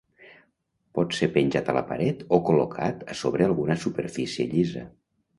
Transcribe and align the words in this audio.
Pot 0.99 1.17
ser 1.17 1.27
penjat 1.35 1.67
a 1.73 1.75
la 1.77 1.83
paret 1.91 2.23
o 2.37 2.39
col·locat 2.47 3.03
a 3.15 3.17
sobre 3.19 3.45
alguna 3.49 3.75
superfície 3.83 4.47
llisa. 4.55 4.83